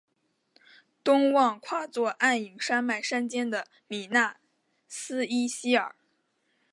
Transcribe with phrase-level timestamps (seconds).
[1.03, 4.35] 东望跨坐黯影山脉山肩的米那
[4.87, 5.95] 斯伊希尔。